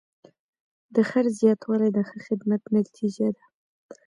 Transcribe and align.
د 0.95 0.97
خرڅ 1.09 1.33
زیاتوالی 1.41 1.89
د 1.93 1.99
ښه 2.09 2.17
خدمت 2.27 2.61
نتیجه 2.77 3.27
ده. 3.35 3.43